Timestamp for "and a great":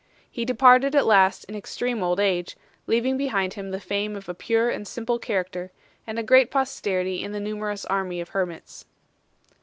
6.07-6.49